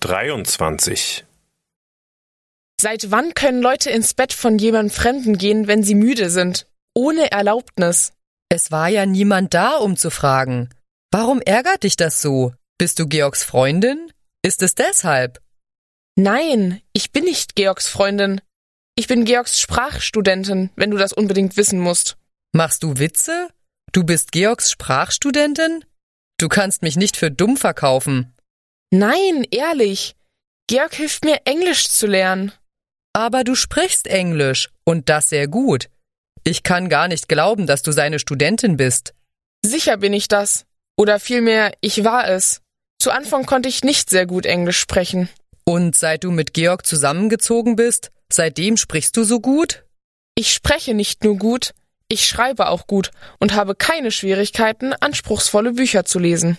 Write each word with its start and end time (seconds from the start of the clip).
23. 0.00 1.26
Seit 2.80 3.10
wann 3.10 3.34
können 3.34 3.60
Leute 3.60 3.90
ins 3.90 4.14
Bett 4.14 4.32
von 4.32 4.58
jemandem 4.58 4.90
Fremden 4.90 5.36
gehen, 5.36 5.66
wenn 5.66 5.82
sie 5.82 5.94
müde 5.94 6.30
sind? 6.30 6.66
Ohne 6.94 7.30
Erlaubnis. 7.30 8.14
Es 8.48 8.70
war 8.70 8.88
ja 8.88 9.04
niemand 9.04 9.52
da, 9.52 9.76
um 9.76 9.98
zu 9.98 10.10
fragen. 10.10 10.70
Warum 11.10 11.42
ärgert 11.42 11.82
dich 11.82 11.96
das 11.96 12.22
so? 12.22 12.54
Bist 12.78 12.98
du 12.98 13.06
Georgs 13.06 13.44
Freundin? 13.44 14.10
Ist 14.42 14.62
es 14.62 14.74
deshalb? 14.74 15.42
Nein, 16.16 16.80
ich 16.94 17.12
bin 17.12 17.24
nicht 17.24 17.54
Georgs 17.54 17.86
Freundin. 17.86 18.40
Ich 18.96 19.06
bin 19.06 19.26
Georgs 19.26 19.60
Sprachstudentin, 19.60 20.70
wenn 20.76 20.90
du 20.90 20.96
das 20.96 21.12
unbedingt 21.12 21.58
wissen 21.58 21.78
musst. 21.78 22.16
Machst 22.52 22.82
du 22.82 22.96
Witze? 22.96 23.48
Du 23.92 24.04
bist 24.04 24.32
Georgs 24.32 24.70
Sprachstudentin? 24.70 25.84
Du 26.38 26.48
kannst 26.48 26.80
mich 26.80 26.96
nicht 26.96 27.18
für 27.18 27.30
dumm 27.30 27.58
verkaufen. 27.58 28.32
Nein, 28.90 29.46
ehrlich. 29.50 30.16
Georg 30.66 30.94
hilft 30.94 31.24
mir, 31.24 31.38
Englisch 31.44 31.88
zu 31.88 32.06
lernen. 32.06 32.52
Aber 33.12 33.44
du 33.44 33.54
sprichst 33.54 34.06
Englisch 34.06 34.68
und 34.84 35.08
das 35.08 35.30
sehr 35.30 35.48
gut. 35.48 35.88
Ich 36.44 36.62
kann 36.62 36.88
gar 36.88 37.08
nicht 37.08 37.28
glauben, 37.28 37.66
dass 37.66 37.82
du 37.82 37.92
seine 37.92 38.18
Studentin 38.18 38.76
bist. 38.76 39.14
Sicher 39.64 39.96
bin 39.96 40.12
ich 40.12 40.28
das. 40.28 40.64
Oder 40.96 41.20
vielmehr, 41.20 41.72
ich 41.80 42.04
war 42.04 42.28
es. 42.28 42.60
Zu 42.98 43.10
Anfang 43.10 43.46
konnte 43.46 43.68
ich 43.68 43.84
nicht 43.84 44.10
sehr 44.10 44.26
gut 44.26 44.46
Englisch 44.46 44.78
sprechen. 44.78 45.28
Und 45.64 45.94
seit 45.96 46.24
du 46.24 46.30
mit 46.30 46.52
Georg 46.54 46.84
zusammengezogen 46.84 47.76
bist, 47.76 48.10
seitdem 48.32 48.76
sprichst 48.76 49.16
du 49.16 49.24
so 49.24 49.40
gut? 49.40 49.84
Ich 50.34 50.52
spreche 50.52 50.94
nicht 50.94 51.22
nur 51.24 51.36
gut, 51.36 51.74
ich 52.08 52.26
schreibe 52.26 52.68
auch 52.68 52.86
gut 52.86 53.10
und 53.38 53.54
habe 53.54 53.74
keine 53.74 54.10
Schwierigkeiten, 54.10 54.92
anspruchsvolle 54.94 55.72
Bücher 55.72 56.04
zu 56.04 56.18
lesen. 56.18 56.58